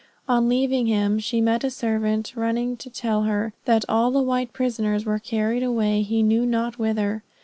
[0.27, 4.51] On leaving him she met a servant running to tell her that all the white
[4.51, 7.21] prisoners were carried away he knew not whither.